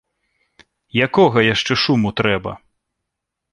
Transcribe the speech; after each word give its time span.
Якога 1.07 1.39
яшчэ 1.53 1.73
шуму 1.83 2.09
трэба? 2.21 2.51